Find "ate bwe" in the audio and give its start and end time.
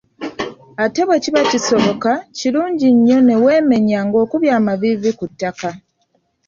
0.83-1.17